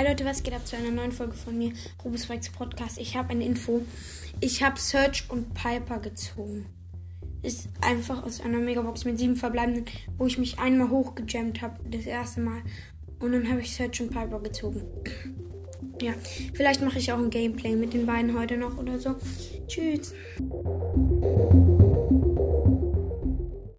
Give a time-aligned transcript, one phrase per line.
[0.00, 1.72] Hi Leute, was geht ab zu einer neuen Folge von mir,
[2.02, 2.96] Rubus Rex Podcast.
[2.96, 3.82] Ich habe eine Info.
[4.40, 6.64] Ich habe Search und Piper gezogen.
[7.42, 9.84] Ist einfach aus einer Megabox mit sieben verbleibenden,
[10.16, 12.62] wo ich mich einmal hochgejammt habe, das erste Mal.
[13.18, 14.80] Und dann habe ich Search und Piper gezogen.
[16.00, 16.14] Ja,
[16.54, 19.16] vielleicht mache ich auch ein Gameplay mit den beiden heute noch oder so.
[19.66, 20.14] Tschüss.